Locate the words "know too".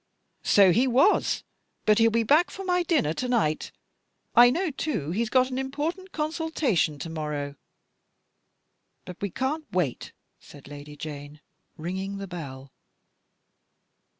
4.49-5.11